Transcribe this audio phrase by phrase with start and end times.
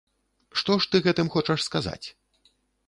[0.61, 2.03] Што ж ты гэтым хочаш сказаць?